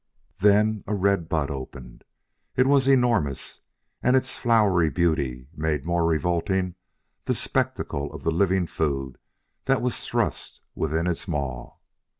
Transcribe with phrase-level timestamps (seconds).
[0.39, 2.05] Then a red bud opened.
[2.55, 3.59] It was enormous,
[4.01, 6.73] and its flowery beauty made more revolting
[7.25, 9.19] the spectacle of the living food
[9.65, 11.75] that was thrust within its maw.